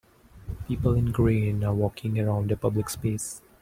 People 0.67 0.95
in 0.95 1.11
green 1.11 1.63
are 1.63 1.75
walking 1.75 2.17
around 2.19 2.51
a 2.51 2.57
public 2.57 2.89
space. 2.89 3.43